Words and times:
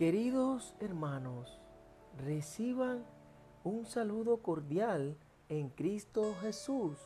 Queridos 0.00 0.74
hermanos, 0.80 1.60
reciban 2.24 3.04
un 3.64 3.84
saludo 3.84 4.38
cordial 4.38 5.14
en 5.50 5.68
Cristo 5.68 6.34
Jesús. 6.40 6.96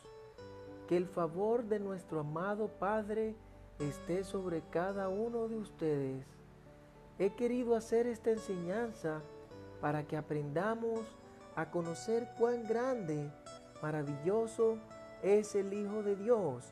Que 0.87 0.95
el 0.95 1.05
favor 1.05 1.65
de 1.65 1.81
nuestro 1.81 2.21
amado 2.21 2.69
Padre 2.69 3.35
esté 3.79 4.23
sobre 4.23 4.61
cada 4.69 5.09
uno 5.09 5.49
de 5.49 5.57
ustedes. 5.57 6.25
He 7.19 7.31
querido 7.31 7.75
hacer 7.75 8.07
esta 8.07 8.31
enseñanza 8.31 9.21
para 9.81 10.07
que 10.07 10.15
aprendamos 10.15 11.01
a 11.57 11.71
conocer 11.71 12.29
cuán 12.39 12.63
grande, 12.63 13.29
maravilloso 13.81 14.77
es 15.21 15.53
el 15.55 15.73
Hijo 15.73 16.01
de 16.01 16.15
Dios, 16.15 16.63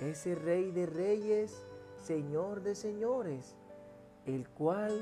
ese 0.00 0.34
Rey 0.34 0.72
de 0.72 0.86
Reyes, 0.86 1.64
Señor 2.02 2.60
de 2.60 2.74
Señores, 2.74 3.54
el 4.26 4.48
cual 4.48 5.00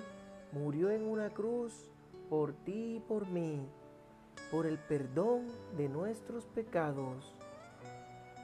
murió 0.52 0.90
en 0.90 1.04
una 1.04 1.30
cruz 1.30 1.90
por 2.28 2.52
ti 2.52 2.96
y 2.96 3.00
por 3.00 3.26
mí, 3.28 3.66
por 4.50 4.66
el 4.66 4.78
perdón 4.78 5.46
de 5.76 5.88
nuestros 5.88 6.46
pecados. 6.46 7.34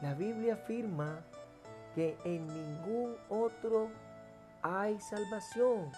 La 0.02 0.14
Biblia 0.14 0.54
afirma 0.54 1.20
que 1.94 2.16
en 2.24 2.46
ningún 2.46 3.16
otro 3.28 3.88
hay 4.62 4.98
salvación, 5.00 5.90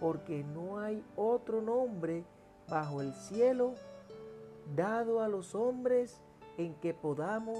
porque 0.00 0.44
no 0.44 0.78
hay 0.78 1.04
otro 1.16 1.60
nombre 1.60 2.24
bajo 2.68 3.00
el 3.00 3.12
cielo 3.14 3.74
dado 4.76 5.22
a 5.22 5.28
los 5.28 5.54
hombres 5.54 6.20
en 6.56 6.74
que 6.74 6.94
podamos 6.94 7.58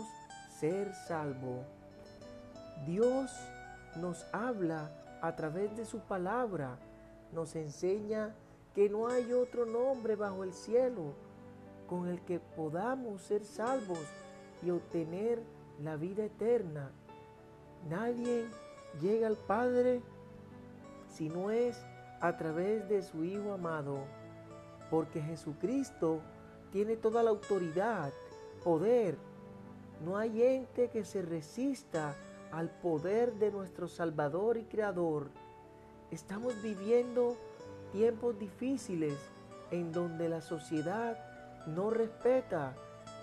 ser 0.59 0.95
salvos. 0.95 1.67
Dios 2.87 3.31
nos 3.97 4.27
habla 4.33 4.91
a 5.21 5.35
través 5.35 5.77
de 5.77 5.85
su 5.85 6.01
palabra, 6.01 6.79
nos 7.33 7.57
enseña 7.57 8.35
que 8.75 8.89
no 8.89 9.09
hay 9.09 9.33
otro 9.33 9.67
nombre 9.67 10.17
bajo 10.17 10.45
el 10.45 10.53
cielo 10.53 11.15
con 11.89 12.07
el 12.07 12.21
que 12.21 12.39
podamos 12.39 13.23
ser 13.23 13.45
salvos 13.45 14.05
y 14.63 14.71
obtener 14.71 15.43
la 15.83 15.97
vida 15.97 16.25
eterna. 16.25 16.91
Nadie 17.89 18.47
llega 19.01 19.27
al 19.27 19.37
Padre 19.37 20.03
si 21.09 21.29
no 21.29 21.51
es 21.51 21.85
a 22.21 22.37
través 22.37 22.89
de 22.89 23.03
su 23.03 23.25
Hijo 23.25 23.53
amado, 23.53 24.01
porque 24.91 25.21
Jesucristo 25.21 26.21
tiene 26.73 26.97
toda 26.97 27.23
la 27.23 27.31
autoridad, 27.31 28.13
poder. 28.63 29.17
No 30.05 30.17
hay 30.17 30.43
ente 30.43 30.91
que 30.91 31.05
se 31.05 31.23
resista 31.23 32.15
al 32.53 32.71
poder 32.71 33.35
de 33.35 33.51
nuestro 33.51 33.89
Salvador 33.89 34.57
y 34.59 34.65
Creador. 34.65 35.31
Estamos 36.11 36.61
viviendo 36.63 37.37
tiempos 37.93 38.39
difíciles 38.39 39.15
en 39.71 39.93
donde 39.93 40.31
la 40.31 40.41
sociedad 40.41 41.19
no 41.67 41.91
respeta, 41.91 42.75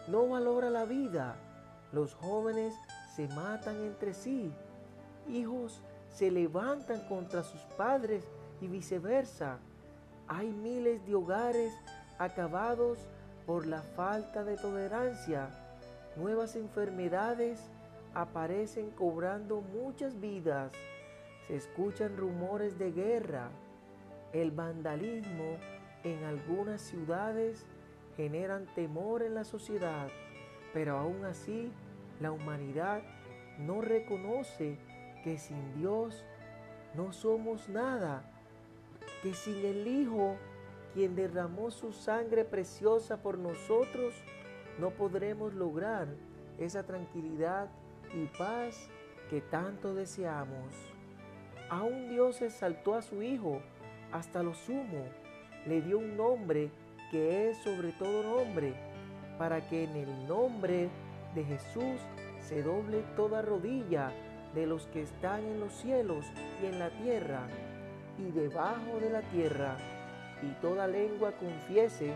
no 0.07 0.27
valora 0.27 0.69
la 0.69 0.85
vida. 0.85 1.35
Los 1.91 2.13
jóvenes 2.13 2.75
se 3.15 3.27
matan 3.29 3.75
entre 3.77 4.13
sí. 4.13 4.53
Hijos 5.27 5.81
se 6.13 6.29
levantan 6.29 7.07
contra 7.07 7.41
sus 7.41 7.61
padres 7.75 8.23
y 8.61 8.67
viceversa. 8.67 9.57
Hay 10.27 10.51
miles 10.51 11.03
de 11.07 11.15
hogares 11.15 11.73
acabados 12.19 12.99
por 13.47 13.65
la 13.65 13.81
falta 13.81 14.43
de 14.43 14.57
tolerancia. 14.57 15.49
Nuevas 16.17 16.55
enfermedades 16.55 17.59
aparecen 18.13 18.91
cobrando 18.91 19.61
muchas 19.61 20.19
vidas. 20.19 20.71
Se 21.47 21.55
escuchan 21.55 22.17
rumores 22.17 22.77
de 22.79 22.91
guerra. 22.91 23.49
El 24.33 24.51
vandalismo 24.51 25.57
en 26.03 26.23
algunas 26.23 26.81
ciudades 26.81 27.65
generan 28.17 28.65
temor 28.75 29.21
en 29.23 29.35
la 29.35 29.43
sociedad, 29.43 30.07
pero 30.73 30.97
aún 30.97 31.25
así 31.25 31.71
la 32.19 32.31
humanidad 32.31 33.01
no 33.59 33.81
reconoce 33.81 34.77
que 35.23 35.37
sin 35.37 35.73
Dios 35.75 36.23
no 36.95 37.11
somos 37.11 37.69
nada, 37.69 38.23
que 39.21 39.33
sin 39.33 39.65
el 39.65 39.87
Hijo, 39.87 40.35
quien 40.93 41.15
derramó 41.15 41.71
su 41.71 41.91
sangre 41.91 42.45
preciosa 42.45 43.21
por 43.21 43.37
nosotros, 43.37 44.15
no 44.79 44.91
podremos 44.91 45.53
lograr 45.53 46.07
esa 46.57 46.83
tranquilidad 46.83 47.69
y 48.13 48.27
paz 48.37 48.89
que 49.29 49.41
tanto 49.41 49.93
deseamos. 49.93 50.94
Aún 51.69 52.09
Dios 52.09 52.41
exaltó 52.41 52.95
a 52.95 53.01
su 53.01 53.21
Hijo 53.23 53.61
hasta 54.11 54.43
lo 54.43 54.53
sumo, 54.53 55.05
le 55.65 55.81
dio 55.81 55.97
un 55.97 56.15
nombre 56.15 56.69
que 57.11 57.49
es 57.49 57.57
sobre 57.57 57.91
todo 57.93 58.23
nombre, 58.23 58.73
para 59.37 59.67
que 59.67 59.83
en 59.83 59.95
el 59.95 60.27
nombre 60.27 60.89
de 61.33 61.43
Jesús 61.43 61.99
se 62.39 62.61
doble 62.61 63.03
toda 63.15 63.41
rodilla 63.41 64.11
de 64.53 64.65
los 64.67 64.87
que 64.87 65.01
están 65.01 65.43
en 65.43 65.59
los 65.59 65.73
cielos 65.73 66.25
y 66.61 66.67
en 66.67 66.79
la 66.79 66.89
tierra 66.89 67.47
y 68.17 68.31
debajo 68.31 68.99
de 69.01 69.09
la 69.09 69.21
tierra, 69.21 69.75
y 70.41 70.47
toda 70.61 70.87
lengua 70.87 71.31
confiese 71.33 72.13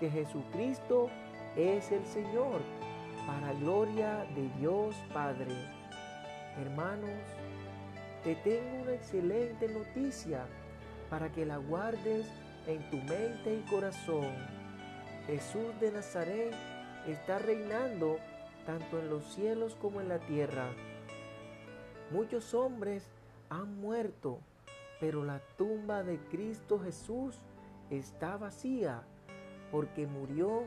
que 0.00 0.10
Jesucristo 0.10 1.08
es 1.56 1.92
el 1.92 2.04
Señor, 2.06 2.60
para 3.26 3.52
gloria 3.54 4.26
de 4.34 4.48
Dios 4.58 4.94
Padre. 5.12 5.54
Hermanos, 6.58 7.20
te 8.26 8.34
tengo 8.34 8.82
una 8.82 8.94
excelente 8.94 9.68
noticia 9.68 10.48
para 11.08 11.30
que 11.30 11.46
la 11.46 11.58
guardes 11.58 12.26
en 12.66 12.90
tu 12.90 12.96
mente 12.96 13.54
y 13.54 13.70
corazón. 13.70 14.34
Jesús 15.28 15.78
de 15.80 15.92
Nazaret 15.92 16.52
está 17.06 17.38
reinando 17.38 18.18
tanto 18.66 18.98
en 18.98 19.10
los 19.10 19.24
cielos 19.32 19.76
como 19.80 20.00
en 20.00 20.08
la 20.08 20.18
tierra. 20.18 20.72
Muchos 22.10 22.52
hombres 22.52 23.08
han 23.48 23.76
muerto, 23.76 24.40
pero 24.98 25.22
la 25.22 25.38
tumba 25.56 26.02
de 26.02 26.18
Cristo 26.28 26.80
Jesús 26.80 27.38
está 27.90 28.36
vacía, 28.36 29.02
porque 29.70 30.08
murió 30.08 30.64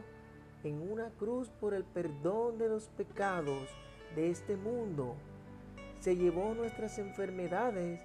en 0.63 0.89
una 0.89 1.09
cruz 1.09 1.49
por 1.59 1.73
el 1.73 1.83
perdón 1.83 2.57
de 2.57 2.69
los 2.69 2.87
pecados 2.87 3.67
de 4.15 4.29
este 4.29 4.55
mundo. 4.55 5.17
Se 5.99 6.15
llevó 6.15 6.53
nuestras 6.53 6.97
enfermedades 6.97 8.01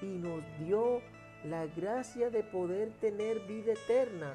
y 0.00 0.06
nos 0.06 0.42
dio 0.58 1.02
la 1.44 1.66
gracia 1.66 2.30
de 2.30 2.42
poder 2.42 2.90
tener 3.00 3.40
vida 3.40 3.72
eterna. 3.72 4.34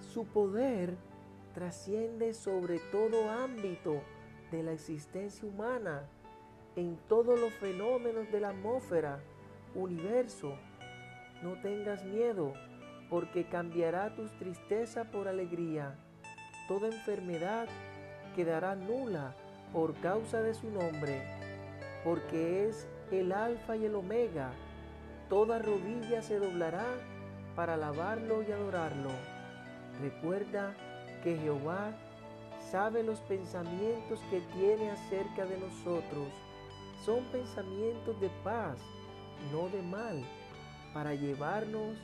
Su 0.00 0.24
poder 0.26 0.96
trasciende 1.54 2.32
sobre 2.32 2.78
todo 2.90 3.30
ámbito 3.30 4.02
de 4.50 4.62
la 4.62 4.72
existencia 4.72 5.46
humana, 5.46 6.08
en 6.76 6.96
todos 7.08 7.38
los 7.38 7.52
fenómenos 7.54 8.30
de 8.32 8.40
la 8.40 8.50
atmósfera, 8.50 9.20
universo. 9.74 10.54
No 11.42 11.60
tengas 11.60 12.04
miedo, 12.04 12.54
porque 13.10 13.44
cambiará 13.44 14.14
tus 14.14 14.30
tristeza 14.38 15.04
por 15.10 15.28
alegría. 15.28 15.98
Toda 16.68 16.86
enfermedad 16.86 17.68
quedará 18.34 18.74
nula 18.74 19.34
por 19.72 19.94
causa 20.00 20.40
de 20.40 20.54
su 20.54 20.70
nombre, 20.70 21.22
porque 22.04 22.68
es 22.68 22.86
el 23.10 23.32
alfa 23.32 23.76
y 23.76 23.84
el 23.86 23.94
omega. 23.94 24.52
Toda 25.28 25.58
rodilla 25.58 26.22
se 26.22 26.38
doblará 26.38 26.86
para 27.54 27.74
alabarlo 27.74 28.42
y 28.42 28.52
adorarlo. 28.52 29.10
Recuerda 30.00 30.74
que 31.22 31.36
Jehová 31.36 31.92
sabe 32.70 33.02
los 33.02 33.20
pensamientos 33.20 34.20
que 34.30 34.40
tiene 34.54 34.90
acerca 34.90 35.44
de 35.44 35.58
nosotros. 35.58 36.28
Son 37.04 37.24
pensamientos 37.26 38.20
de 38.20 38.30
paz, 38.44 38.78
no 39.52 39.68
de 39.68 39.82
mal, 39.82 40.22
para 40.94 41.14
llevarnos 41.14 41.96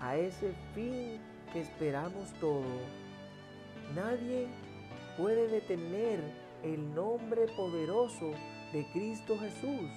a 0.00 0.16
ese 0.16 0.52
fin 0.74 1.20
que 1.52 1.60
esperamos 1.60 2.32
todo. 2.40 2.64
Nadie 3.94 4.48
puede 5.16 5.48
detener 5.48 6.20
el 6.62 6.94
nombre 6.94 7.46
poderoso 7.56 8.32
de 8.76 8.84
Cristo 8.92 9.38
Jesús. 9.38 9.90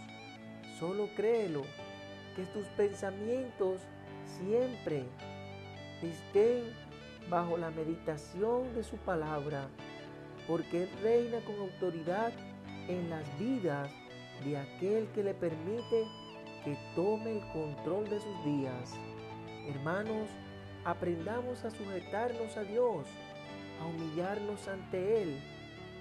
Solo 0.80 1.10
créelo, 1.14 1.64
que 2.38 2.46
tus 2.46 2.66
pensamientos 2.78 3.82
siempre 4.40 5.04
estén 6.02 6.64
bajo 7.30 7.58
la 7.58 7.72
meditación 7.72 8.74
de 8.74 8.84
su 8.84 8.96
palabra, 8.96 9.68
porque 10.48 10.84
Él 10.84 10.90
reina 11.04 11.40
con 11.42 11.60
autoridad 11.60 12.32
en 12.88 13.10
las 13.10 13.26
vidas 13.38 13.92
de 14.46 14.58
aquel 14.58 15.08
que 15.10 15.24
le 15.24 15.34
permite 15.34 16.06
que 16.64 16.78
tome 16.96 17.38
el 17.38 17.48
control 17.52 18.10
de 18.10 18.22
sus 18.22 18.46
días. 18.46 18.94
Hermanos, 19.68 20.30
aprendamos 20.86 21.66
a 21.66 21.72
sujetarnos 21.72 22.56
a 22.56 22.64
Dios, 22.64 23.08
a 23.82 23.88
humillarnos 23.88 24.66
ante 24.70 25.24
Él. 25.24 25.59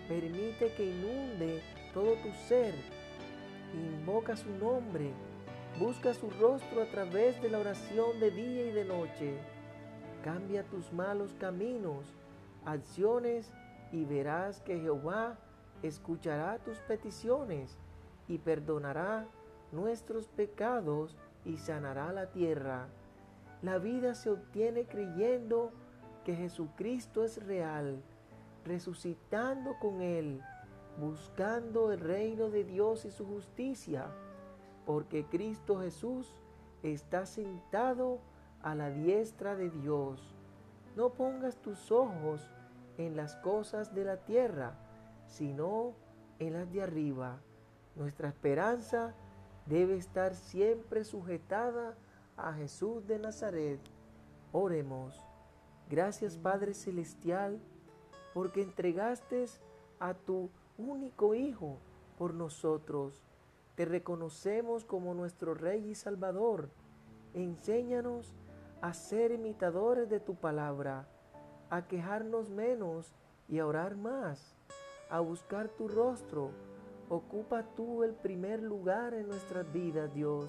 Permite 0.09 0.73
que 0.75 0.87
inunde 0.87 1.63
todo 1.95 2.15
tu 2.15 2.33
ser. 2.49 2.75
Invoca 3.75 4.35
su 4.35 4.51
nombre 4.51 5.13
Busca 5.79 6.13
su 6.13 6.29
rostro 6.31 6.83
a 6.83 6.87
través 6.87 7.41
de 7.41 7.51
la 7.51 7.59
oración 7.61 8.19
de 8.19 8.33
día 8.33 8.67
y 8.67 8.73
de 8.73 8.85
noche. 8.85 9.39
Cambia 10.25 10.65
tus 10.65 10.93
malos 10.93 11.37
caminos, 11.39 12.05
acciones 12.65 13.53
y 13.93 14.05
verás 14.05 14.61
que 14.63 14.81
Jehová 14.81 15.39
escuchará 15.85 16.59
tus 16.59 16.79
peticiones 16.81 17.79
y 18.27 18.39
perdonará 18.39 19.29
nuestros 19.71 20.27
pecados 20.27 21.17
y 21.45 21.59
sanará 21.59 22.13
la 22.13 22.27
tierra. 22.33 22.89
La 23.63 23.79
vida 23.79 24.17
se 24.17 24.31
obtiene 24.31 24.85
creyendo 24.85 25.71
que 26.25 26.35
Jesucristo 26.35 27.23
es 27.23 27.41
real, 27.47 28.03
resucitando 28.69 29.79
con 29.81 30.03
Él, 30.03 30.41
buscando 31.01 31.91
el 31.91 32.01
reino 32.01 32.51
de 32.51 32.65
Dios 32.65 33.05
y 33.05 33.11
su 33.11 33.27
justicia, 33.27 34.07
porque 34.87 35.25
Cristo 35.27 35.81
Jesús 35.81 36.35
está 36.83 37.27
sentado 37.27 38.21
a 38.63 38.75
la 38.75 38.91
diestra 38.91 39.57
de 39.57 39.71
Dios. 39.71 40.37
No 40.97 41.11
pongas 41.15 41.57
tus 41.57 41.91
ojos 41.91 42.51
en 42.99 43.17
las 43.17 43.37
cosas 43.37 43.95
de 43.95 44.05
la 44.05 44.19
tierra, 44.19 44.75
sino 45.27 45.95
en 46.39 46.55
las 46.55 46.71
de 46.73 46.83
arriba. 46.83 47.41
Nuestra 47.97 48.29
esperanza 48.29 49.15
debe 49.67 49.97
estar 49.97 50.35
siempre 50.35 51.05
sujetada 51.05 51.97
a 52.37 52.53
Jesús 52.53 53.07
de 53.07 53.19
Nazaret. 53.19 53.81
Oremos. 54.53 55.21
Gracias 55.91 56.37
Padre 56.37 56.75
Celestial, 56.75 57.61
porque 58.39 58.63
entregaste 58.63 59.47
a 59.99 60.15
tu 60.15 60.49
único 60.77 61.35
Hijo 61.35 61.79
por 62.17 62.35
nosotros. 62.35 63.21
Te 63.75 63.85
reconocemos 63.85 64.85
como 64.85 65.13
nuestro 65.13 65.55
Rey 65.55 65.91
y 65.91 65.97
Salvador. 65.97 66.71
Enséñanos 67.35 68.33
a 68.81 68.95
ser 68.95 69.33
imitadores 69.33 70.09
de 70.09 70.21
tu 70.21 70.37
palabra, 70.37 71.09
a 71.69 71.89
quejarnos 71.89 72.49
menos 72.49 73.13
y 73.49 73.59
a 73.59 73.67
orar 73.67 73.97
más, 73.97 74.55
a 75.11 75.19
buscar 75.19 75.69
tu 75.71 75.89
rostro. 75.89 76.53
Ocupa 77.09 77.65
tú 77.75 78.05
el 78.05 78.15
primer 78.15 78.63
lugar 78.63 79.15
en 79.15 79.27
nuestras 79.27 79.73
vidas, 79.73 80.15
Dios. 80.15 80.49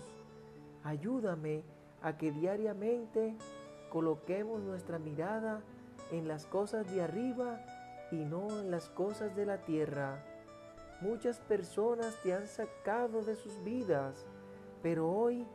Ayúdame 0.83 1.63
a 2.03 2.17
que 2.17 2.31
diariamente 2.31 3.35
coloquemos 3.89 4.61
nuestra 4.61 4.99
mirada 4.99 5.63
en 6.11 6.27
las 6.27 6.45
cosas 6.45 6.87
de 6.93 7.01
arriba 7.01 7.59
y 8.11 8.25
no 8.25 8.47
en 8.59 8.71
las 8.71 8.89
cosas 8.89 9.35
de 9.35 9.45
la 9.45 9.59
tierra. 9.59 10.23
Muchas 11.01 11.39
personas 11.39 12.15
te 12.23 12.33
han 12.33 12.47
sacado 12.47 13.23
de 13.23 13.35
sus 13.35 13.63
vidas, 13.63 14.25
pero 14.81 15.09
hoy 15.09 15.47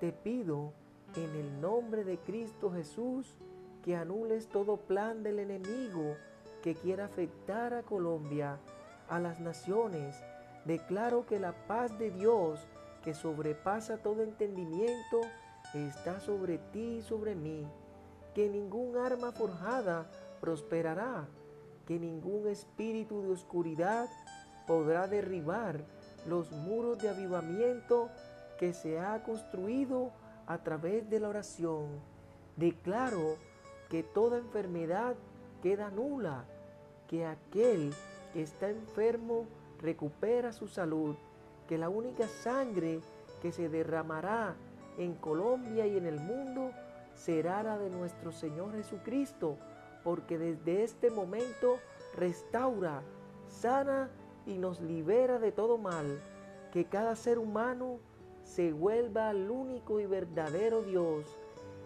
te 0.00 0.12
pido 0.12 0.72
en 1.16 1.34
el 1.34 1.60
nombre 1.60 2.04
de 2.04 2.18
Cristo 2.18 2.70
Jesús 2.70 3.34
que 3.82 3.96
anules 3.96 4.48
todo 4.48 4.78
plan 4.78 5.22
del 5.22 5.38
enemigo 5.38 6.16
que 6.62 6.74
quiera 6.74 7.04
afectar 7.04 7.74
a 7.74 7.82
Colombia, 7.82 8.58
a 9.08 9.20
las 9.20 9.40
naciones. 9.40 10.16
Declaro 10.64 11.26
que 11.26 11.38
la 11.38 11.52
paz 11.66 11.96
de 11.98 12.10
Dios, 12.10 12.66
que 13.04 13.14
sobrepasa 13.14 13.98
todo 13.98 14.22
entendimiento, 14.22 15.20
está 15.74 16.18
sobre 16.20 16.58
ti 16.58 16.96
y 16.98 17.02
sobre 17.02 17.34
mí, 17.34 17.66
que 18.34 18.48
ningún 18.48 18.96
arma 18.96 19.30
forjada 19.30 20.10
prosperará, 20.40 21.28
que 21.86 21.98
ningún 21.98 22.48
espíritu 22.48 23.22
de 23.22 23.30
oscuridad 23.30 24.08
podrá 24.66 25.06
derribar 25.06 25.84
los 26.26 26.50
muros 26.50 26.98
de 26.98 27.08
avivamiento 27.08 28.10
que 28.58 28.72
se 28.72 28.98
ha 28.98 29.22
construido 29.22 30.10
a 30.46 30.58
través 30.58 31.08
de 31.08 31.20
la 31.20 31.28
oración. 31.28 31.86
Declaro 32.56 33.36
que 33.88 34.02
toda 34.02 34.38
enfermedad 34.38 35.14
queda 35.62 35.90
nula, 35.90 36.44
que 37.08 37.26
aquel 37.26 37.92
que 38.32 38.42
está 38.42 38.68
enfermo 38.68 39.46
recupera 39.80 40.52
su 40.52 40.66
salud, 40.66 41.16
que 41.68 41.78
la 41.78 41.88
única 41.88 42.26
sangre 42.26 43.00
que 43.42 43.52
se 43.52 43.68
derramará 43.68 44.56
en 44.98 45.14
Colombia 45.14 45.86
y 45.86 45.96
en 45.96 46.06
el 46.06 46.18
mundo 46.18 46.70
será 47.14 47.62
la 47.62 47.78
de 47.78 47.90
nuestro 47.90 48.32
Señor 48.32 48.72
Jesucristo, 48.72 49.56
porque 50.06 50.38
desde 50.38 50.84
este 50.84 51.10
momento 51.10 51.80
restaura, 52.14 53.02
sana 53.48 54.08
y 54.46 54.56
nos 54.56 54.80
libera 54.80 55.40
de 55.40 55.50
todo 55.50 55.78
mal, 55.78 56.22
que 56.72 56.84
cada 56.84 57.16
ser 57.16 57.40
humano 57.40 57.98
se 58.44 58.72
vuelva 58.72 59.30
al 59.30 59.50
único 59.50 59.98
y 59.98 60.06
verdadero 60.06 60.82
Dios, 60.82 61.26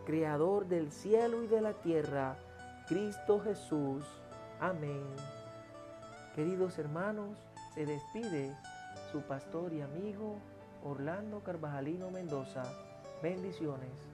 creador 0.05 0.67
del 0.69 0.93
cielo 0.93 1.43
y 1.43 1.46
de 1.46 1.62
la 1.62 1.72
tierra, 1.72 2.37
Cristo 2.88 3.40
Jesús. 3.40 4.05
Amén. 4.61 5.02
Queridos 6.37 6.78
hermanos, 6.78 7.38
se 7.73 7.87
despide 7.87 8.55
su 9.11 9.23
pastor 9.23 9.73
y 9.73 9.81
amigo 9.81 10.37
Orlando 10.84 11.43
Carvajalino 11.43 12.11
Mendoza. 12.11 12.64
Bendiciones. 13.23 14.09